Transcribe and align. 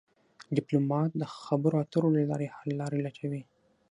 ډيپلومات 0.55 1.09
د 1.15 1.23
خبرو 1.43 1.75
اترو 1.83 2.09
له 2.17 2.23
لارې 2.29 2.47
حل 2.55 2.71
لارې 2.81 2.99
لټوي. 3.05 3.41